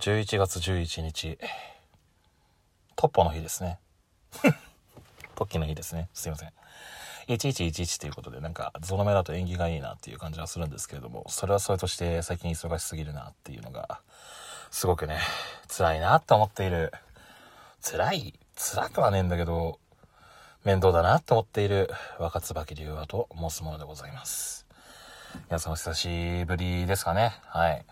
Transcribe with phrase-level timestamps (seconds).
[0.00, 1.38] 11月11日、
[2.96, 3.78] トッポの日ですね。
[5.36, 6.08] トッキの日ですね。
[6.14, 6.52] すいません。
[7.28, 14.00] 1111ということで、なんか、ゾロ目だと縁起がいいなっていう感じはするんですけれども、それはそれとして最近忙しすぎるなっていうのが、
[14.70, 15.20] すごくね、
[15.68, 16.94] 辛いなって思っている。
[17.82, 19.78] 辛い辛くはねえんだけど、
[20.64, 24.66] 面倒だなって思っている若椿龍和と申すものでございます。
[25.50, 27.38] 皆さんお久しぶりですかね。
[27.44, 27.84] はい。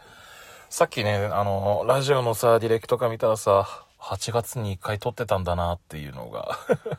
[0.71, 3.67] さっきね、あの、ラジオのさ、ディレクトか見たらさ、
[4.01, 6.59] 8月に1回撮ってたんだなっていうのが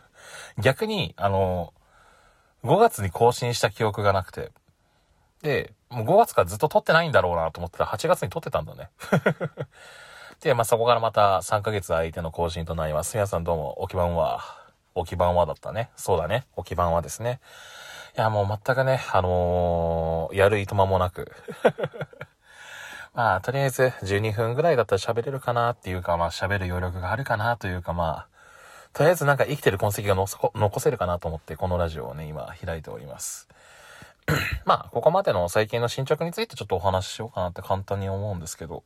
[0.58, 1.72] 逆に、あの、
[2.64, 4.52] 5月に更新した記憶がなくて。
[5.44, 8.90] で、もう5月からずっと撮ってないんだろうなと思ってたら8月に撮ってたんだね。
[10.42, 13.16] で、まあ、そこからまた3ヶ月空いての更新となります。
[13.16, 14.44] 皆さんどうも、置き番は、
[14.96, 15.92] 置き番はだったね。
[15.96, 16.48] そうだね。
[16.56, 17.40] 置き番はですね。
[18.18, 21.32] いや、もう全くね、あのー、やる意図間もなく。
[23.20, 28.28] まあ、とりあえず12分ぐらいだったら喋れるかなっていうか、まあ喋る余力があるかなというか、まあ、
[28.94, 33.50] とりあえずなんか生きてる痕跡が残せるかなと思って、このラジオをね、今開いております。
[34.64, 38.86] まあ、ここまでの最近の進捗についてちょっとお話ししようかなって簡単に思うんですけど、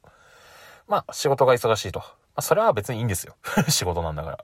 [0.88, 2.00] まあ、仕事が忙しいと。
[2.00, 2.06] ま
[2.38, 3.36] あ、それは別にいいんですよ。
[3.70, 4.40] 仕事なんだから。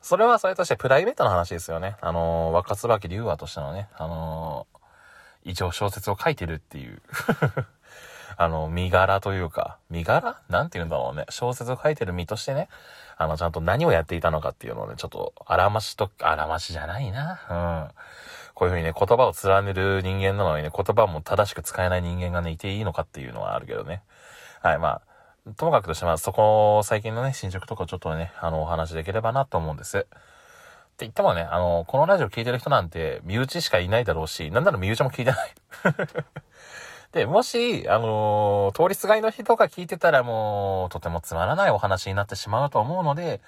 [0.00, 1.98] それはそれとしてプライベートの話ですよね。
[2.00, 7.02] あのー、若椿龍和としてのね、あのー、一応小説を書いてるっていう
[8.42, 10.40] あの、身柄というか、身柄？
[10.48, 11.26] なんて言うんだろうね。
[11.28, 12.70] 小説を書いてる身としてね、
[13.18, 17.38] あの、ちゃんと何をやっていたのかっていうのをね、ちょっと、あらましと、あらましじゃないな。
[17.50, 17.54] う
[17.90, 17.94] ん。
[18.54, 24.00] こういうふうにね、言葉を連ねる人間なのにね、言葉も正しく使えない人間がね、いていいのかっていうのはあるけどね。
[24.62, 25.02] はい、ま
[25.46, 29.98] あ、ともかくとしてまあ、そこ、最近のね、進捗とかちょっとね、あの、お話できればなと思うんです。
[29.98, 30.08] って
[31.00, 35.54] 言ってもね、あの、このラジオ聞いてる人なんて、身内しかいないだろうし、なんなら身内も聞いてない。
[37.12, 43.40] で、もし、あのー、通りすがりの人が聞いてたらもう、とてもつまらないお話になってしまうと思うので、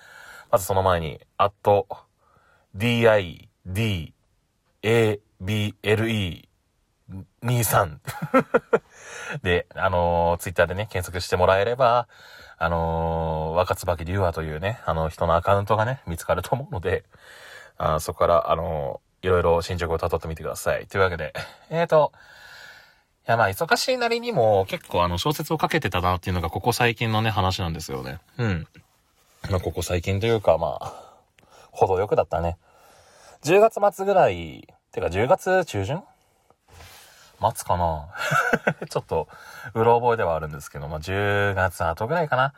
[0.50, 1.86] まずその前に、アット、
[2.77, 4.14] di, d,
[4.83, 6.48] a, b, l, e,
[7.42, 7.98] 23
[9.42, 12.08] で、あのー、ツイッターでね、検索してもらえれば、
[12.58, 17.05] あのー、若椿龍和というね、あの人のアカウントがね、見つかると思うので、
[17.79, 20.86] あそこから、あのー、いろいろ進捗を辿ってみてください。
[20.89, 21.33] というわけで、
[21.70, 22.12] えーと、
[23.28, 28.18] いや、まあ、忙しいなりにも結構あの小説を書けてたなっていうのがここ最近のね、話なんですよね。
[28.38, 28.66] うん。
[29.50, 30.92] まあ、ここ最近というか、まあ、
[31.70, 32.56] 程よくだったね。
[33.44, 36.02] 10月末ぐらい、てか10月中旬
[37.40, 38.08] 待つかな
[38.88, 39.28] ちょっと、
[39.74, 42.55] うろ覚えではあるんですけど、まあ、10月後ぐらいかな。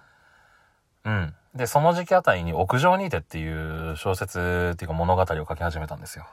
[1.04, 1.34] うん。
[1.54, 6.26] で、その時期あたりに屋上にてっていう小説っていうか物語を書き始めたんですよ。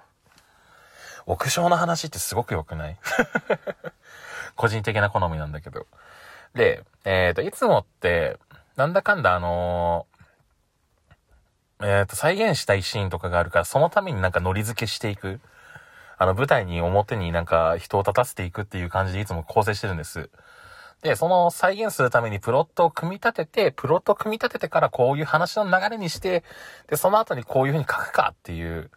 [1.28, 2.98] 屋上の話ってすごく良くない？
[4.56, 5.88] 個人的な好みなんだけど。
[6.54, 8.38] で、えっ、ー、と、いつもって、
[8.76, 15.40] なんだかんだあのー、えっ、ー、と、再現したいシーンとかがあるから、そのためになんかノリ付けしていく。
[16.18, 20.30] あの、舞台に表になんか人を立たせていくっていう感じでいつも構成してるんです。
[21.02, 26.44] で、その再現するためにプロットを組み立てて、プロットを組み立ててからこういう話の流れにして、
[26.88, 28.92] で、その後にこういう風に書くかっていう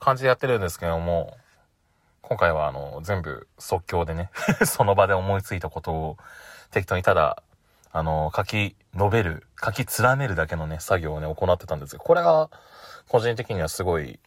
[0.00, 1.36] 感じでやってるんですけども、
[2.26, 4.30] 今回はあの、全部即興でね
[4.64, 6.16] その場で思いついたことを
[6.70, 7.42] 適当にただ、
[7.92, 12.50] あの、書き述べる、書き連ねるだけのね、作業をね、行ってたんですけど、これが、
[13.08, 14.18] 個人的にはすごい、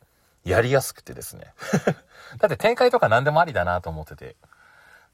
[0.46, 1.53] やりやすくてですね。
[2.38, 4.35] だって展開とか何でもありだなと思ってて。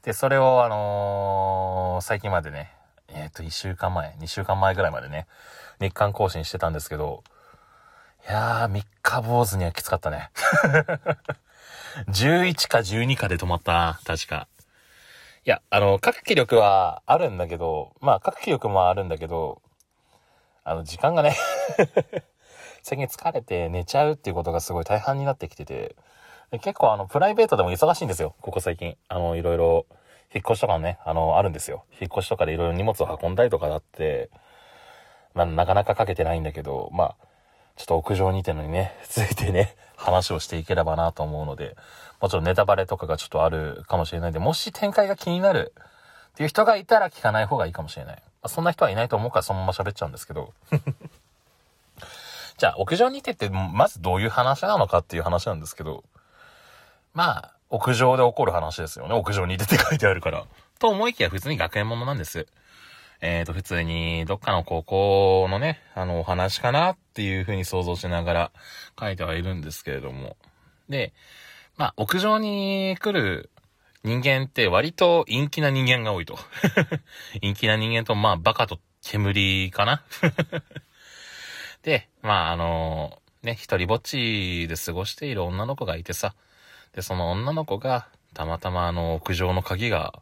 [0.02, 2.72] で、それをあのー、最近までね、
[3.08, 5.26] えっ、ー、と、1週間前、2週間前ぐらいまでね、
[5.80, 7.24] 日刊更新してたんですけど、
[8.28, 10.30] いやー、3日坊主にはきつかったね。
[12.08, 14.00] 11か12かで止まった。
[14.04, 14.48] 確か。
[15.44, 19.60] いや、あの、書く気力はあるんだけど、まあ、書く気力もあるんだけど、
[20.64, 21.36] あの、時間がね
[22.82, 25.96] 最近疲れて寝ちゃうっていうことがすごい大半になってきてて、
[26.62, 28.34] 結構あの、プライベートでも忙しいんですよ。
[28.40, 28.96] ここ最近。
[29.08, 29.86] あの、いろいろ、
[30.34, 31.84] 引っ越しとかね、あの、あるんですよ。
[32.00, 34.30] 引っ越しとかでいろいろ荷物を運んだりとかだって、
[35.34, 37.26] まあ、なかなか書けてないんだけど、まあ、
[37.76, 41.76] ちょっと屋上にてのにね、 ついてね、話をしていければなと思うので、
[42.20, 45.72] もちろんネタバレとかがちょっとあるかもしれないんで、もし展開が気になる
[46.32, 48.16] っていう人がいたら聞かない方がいいかもしれない。
[48.16, 50.52] まあ、そんな人はいないと思うからそのまま喋っちゃうんですけど。
[52.56, 56.04] じゃあ、屋上にてって、まずどういう話なのかっていう話なんですけど、
[57.12, 59.14] まあ、屋上で起こる話ですよね。
[59.14, 60.44] 屋上にてって書いてあるから。
[60.78, 62.46] と思いきや普通に学園ものなんです。
[63.26, 68.52] えっ、ー、と、普通にどっかの高校のね、あの、お話かなっていうふうに想像しながら
[69.00, 70.36] 書いてはいるんですけれども。
[70.90, 71.14] で、
[71.78, 73.48] まあ、屋上に来る
[74.02, 76.38] 人間って割と陰気な人間が多いと。
[77.40, 80.04] 陰気な人間と、まあ、バカと煙かな
[81.82, 86.34] で、まあ、あのね、一人ぼっちで過ごしている女の子がいてさ、
[86.92, 90.12] で、その女の子が、たまたまあの、屋上の鍵が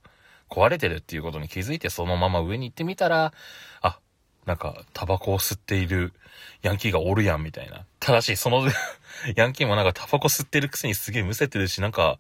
[0.53, 3.33] 壊れてるっていうことに気づいて、そのまま上に行ってみたら、
[3.81, 3.99] あ、
[4.45, 6.13] なんか、タバコを吸っている
[6.61, 7.87] ヤンキーがおるやん、みたいな。
[8.01, 8.69] ただし、その
[9.35, 12.19] ヤンキーもなんかタバコ吸ってるくせにすげえむせてるし、なんか、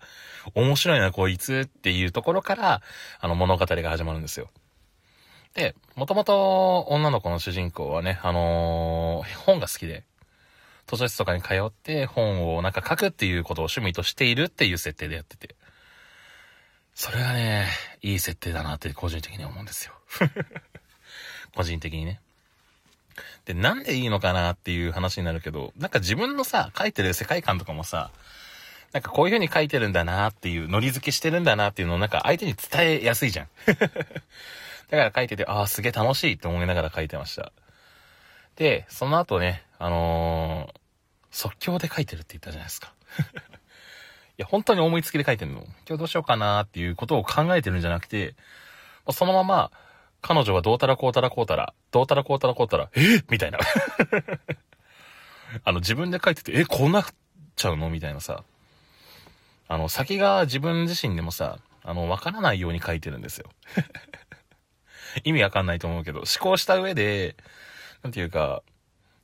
[0.54, 2.82] 面白いな、こいつっていうところから、
[3.20, 4.48] あの、物語が始まるんですよ。
[5.54, 10.04] で、もともと女の子の主人公はね、あのー、本が好きで、
[10.86, 15.54] 図書室とかに通って本をなんか書くっていうことを趣味としているっていう設定でやってて。
[16.94, 17.68] それがね、
[18.02, 19.94] いい設定だなって個人的に思うんですよ。
[21.54, 22.20] 個人的にね。
[23.44, 28.10] で、なんでいいのかなっていう話になるけど、なんか自分のさ、書いてる世界観とかもさ、
[28.92, 33.48] なんかこういう風に書いてるんだなっていう、ノリ付けしてるんだなっていうのをなんか相手に伝えやすいじゃん。
[33.66, 33.96] だか
[34.90, 37.52] ら書いてて、ああ、すげえ楽しいって思いながら書いてました。
[38.56, 40.78] で、その後ね、あのー、
[41.30, 42.92] 即興で書いてるって言ったじゃないですか。
[44.38, 45.60] いや、本当に思いつきで書いてるの。
[45.86, 48.34] 今日どうしようかなっていうことを考えてるんじゃなくて、
[49.10, 49.70] そのまま、
[50.22, 53.22] 彼女はどうたらこうたらこうたら、どうたらこうたらこうたら、え？
[53.28, 53.58] みたいな。
[55.64, 57.04] あの、自分で書いてて、え、こうなっ
[57.56, 57.90] ちゃうの？
[57.90, 58.44] みたいなさ。
[59.68, 63.50] あの、先が自分自身でもさ、あの、わからないように書いてるんですよ。
[65.24, 67.36] 意味わかんないと思うけど、思考した上で、
[68.02, 68.62] なんていうか、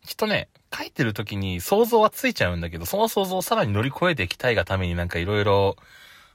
[0.09, 5.75] きっとね、書いてる時に想像はついちゃうんだけど、その想像をさらに乗り越えていきたいがためになんか色々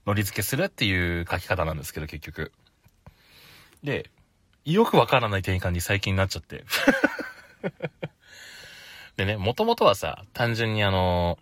[0.05, 2.51] 乗り付けするっていう書き方なんですけど、結局。
[3.83, 4.11] で、
[4.63, 6.65] よくわからない転換に最近になっちゃって。
[9.17, 11.39] でね、もともとはさ、単純にあの、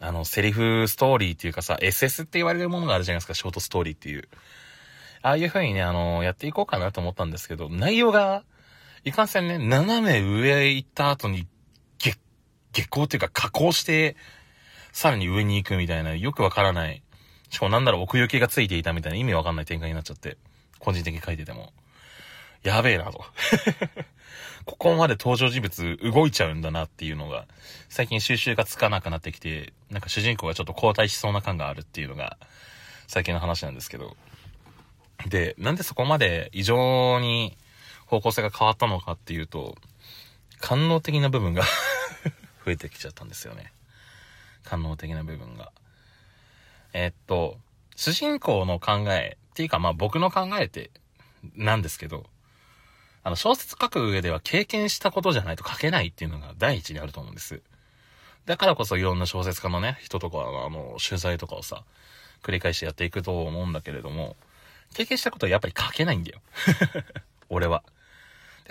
[0.00, 4.26] あの、セリフストーリーっていうかさ、SS って言われるものがあるじゃないですか、ショートストーリーっていう。
[5.20, 8.44] ああいう風にね、あの、やっていこうかなと思ったんですけど、内容が
[9.04, 11.48] いかんせんね、斜め上へ行った後に、
[11.98, 12.16] 下、
[12.72, 14.16] 下校っていうか加工して、
[14.92, 17.02] さらに上に行くみたいな、よくわからない。
[17.50, 20.36] しかもなんだろう、奥行きがついていたみたいな意味わかんない展開になっちゃって。
[20.78, 21.72] 個人的に書いてても。
[22.62, 23.24] やべえなと。
[24.66, 27.46] ここまで登場人物動いちゃうんだなっていうのが、
[27.88, 32.38] 最近収集がつかなくなってきて、なんか主人公がちょっと交代しそうな感があるっていうのが、
[33.08, 34.16] 最近の話なんですけど。
[35.26, 37.56] で、なんでそこまで異常に
[38.12, 39.74] 方向性が変わったのかっていうと、
[40.60, 41.62] 官能的な部分が
[42.66, 43.72] 増えてきちゃったんですよね。
[44.64, 45.72] 官能的な部分が。
[46.92, 47.58] え、っと、
[47.96, 50.90] 主人公の考えっていうかまあ僕の考えって
[51.56, 52.26] なんですけど、
[53.24, 57.62] あの小説書く上では経験したことじゃないと書けないっていうのが第一にあると思うんです。
[58.44, 61.84] だからこそいろんな小説家のね、人とかあの、取材とかをさ、
[62.42, 64.36] 繰り返してやっていくと思うんだけれども、
[64.92, 66.42] 経験したことはやっぱり書けないんだよ。
[67.48, 67.82] 俺は。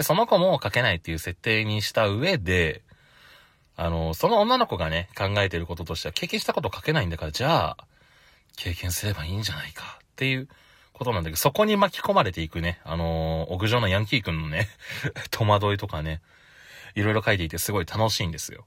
[0.01, 2.81] で、その子も書けないっていう設定にした上で、
[3.75, 7.77] あの、その女の子がね、考えてることとしては、経験したこと書けないんだから、じゃあ、
[8.57, 10.47] 経験すればいいんじゃないかっていう
[10.91, 14.69] ことなんだけど、そこに巻き込まれていくね、あの屋上のヤンキーくんのね、
[15.29, 16.19] 戸惑いとかね、
[16.95, 18.65] いろいろ書いていてすごい楽しいんですよ。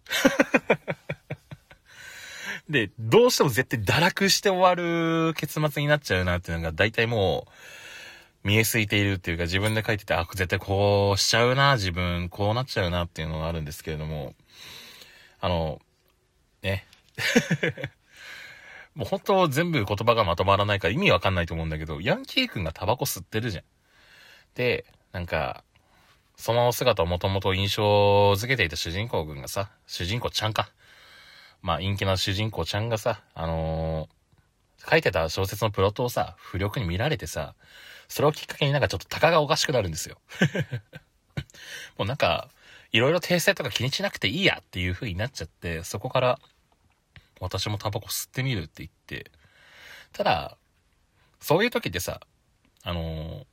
[2.71, 7.51] で、どうしても絶対堕落して終わる結末になっちゃうなっていうのが、大体もう、
[8.45, 14.35] 見えすいているっていうか自分で書いてて、あ、絶対こうしちゃうな、自分、こうなっちゃうなっていうのがあるんですけれども、
[15.41, 15.81] あの、
[16.63, 16.87] ね。
[18.95, 23.65] もう本当全部言葉がまとまらないから意味わかんないと思うんだけど、ヤンキー君がタバコ吸ってるじゃん。
[24.55, 25.65] で、なんか、
[26.37, 27.83] その姿をもともと印象
[28.33, 30.71] づけていた主人公君がさ、主人公ちゃんか。
[31.63, 37.55] まあ、陰気な主人公ちゃんがさ、あのー、書いてた小説のプロットをさ、不良に見られてさ、
[38.09, 40.19] それをきっかけになんかちょっと高がおかしくなるんですよ。
[41.97, 42.49] もうなんか、
[42.93, 46.41] いろいろ訂正とか気にしなくていいやっていう風になっちゃって、そこから、
[47.41, 49.31] 私もタバコ吸ってみるって言って、
[50.13, 50.57] ただ、
[51.41, 52.21] そういう時ってさ、
[52.85, 53.45] あのー、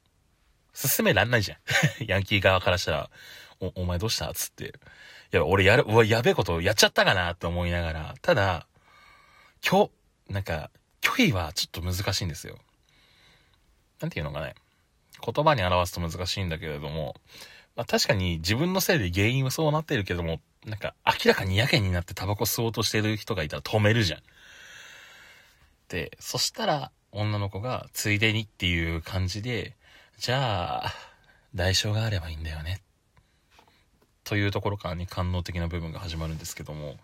[0.74, 1.58] 進めらんないじゃん。
[2.08, 3.10] ヤンキー側からしたら、
[3.60, 4.79] お、お前どうしたつって。
[5.34, 8.67] いや、俺やる、うわ、やべえことやっちゃったかなって思いながら、ただ、
[9.67, 9.89] 今
[10.27, 12.60] 日、なんか、拒否はちょっと難しいんですよ。
[14.01, 14.55] なんていうのかね、
[15.24, 17.15] 言葉に表すと難しいんだけれども、
[17.75, 24.22] まあ確かに自分のせいで原因はそうなってるけども、なんか明らかにやけになってタバコ吸おうとしてる人がいたら止めるじゃん。
[25.89, 29.75] で、そしたら女の子がついでにっていう感じで、
[30.17, 30.93] じゃあ、
[31.55, 32.81] 代償があればいいんだよね。
[34.24, 36.96] というところからに官能的な部分が始まるんですけども、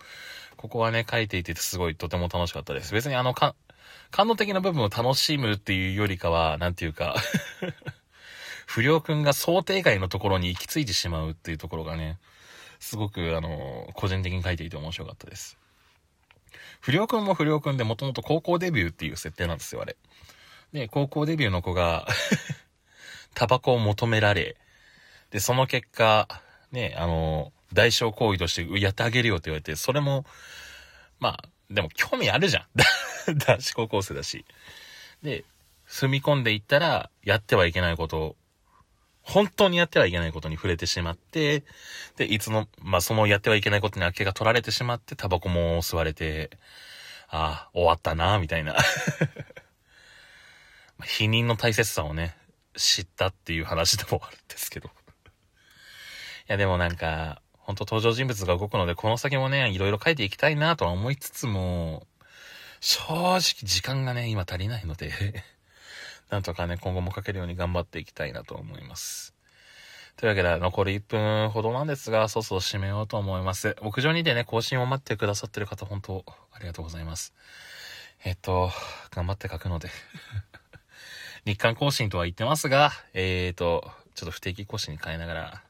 [0.55, 2.93] ここはね、書いていてすごいとても楽しかったです。
[2.93, 3.55] 別にあの、か、
[4.11, 7.15] 感動的な部分を楽しむっていうよりかは、なんていうか
[8.65, 12.19] 不良くんが想定外のところに行き着いてしまうっていうところがね、
[12.79, 15.57] すごく、あの、個人的に書いていて面白かったです。
[16.81, 19.95] 不良くんも不良くんでもともと高校デビューっていう設定なんですよ、あれ。
[20.73, 22.07] で、高校デビューの子が
[23.33, 24.57] タバコを求められ、
[25.31, 26.27] で、その結果、
[26.71, 30.25] ね、あの、代償行為としてやってあげるよって言われて、それも、
[31.19, 32.65] まあ、でも興味あるじゃん。
[33.37, 34.45] 男子高校生だし。
[35.21, 35.43] で、
[35.87, 38.35] 踏み込んでいったら、やってはいけないことを、
[39.21, 41.65] 本当にやってはいけないことに触れてしまって、
[42.15, 46.51] で、いつの、まあ、そのやってはいけないことに明けが取られてしまって、タバコも吸われて、
[47.27, 48.75] ああ、終わったな、みたいな。
[51.03, 52.37] 否認の大切さをね、
[52.75, 54.87] 知ったっていう話でもあるんですけど。
[54.87, 54.91] い
[56.47, 62.07] や、でもなんか、本当登場人物が動くので、この先もね、いろいろ書いていきたいなとは思いつつも、
[62.79, 65.11] 正直時間がね、今足りないので
[66.31, 69.33] なんとかね、今後も書けるように頑張っていきたいなと思います。
[70.15, 73.75] というわけで、残り1分ほどなんですが、そろそろ締めようと思います。
[73.81, 77.33] 屋上にてね、更新を待ってくださってる方、本当ありがとうございます。
[78.23, 78.71] えっと、
[79.11, 79.89] 頑張って書くので
[81.45, 85.63] 日刊更新とは言ってますが、えっ、ー、と、ちょっと不定期更新に変えながら、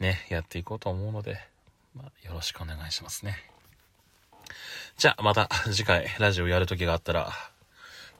[0.00, 1.38] ね、やっていこうと思うので、
[1.94, 3.36] まあ、よろしくお願いしますね。
[4.96, 7.32] じゃあ、また 次回ラジオやる時があったら、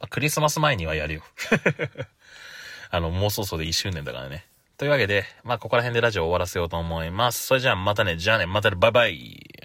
[0.00, 1.22] ま、クリスマス前にはやるよ。
[2.90, 4.46] あの、もうそろそろで1周年だからね。
[4.76, 7.46] というわけで、まあ、ここら辺でラジオ終わらせようと思います。
[7.46, 9.59] それじゃあ、またね、じゃあね、またね、バイバイ。